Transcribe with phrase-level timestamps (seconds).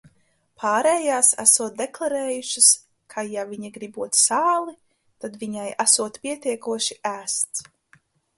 [0.61, 2.69] Pārējās esot deklarējušas,
[3.15, 4.75] ka, ja viņa gribot sāli,
[5.27, 7.65] tad viņai esot pietiekoši ēsts.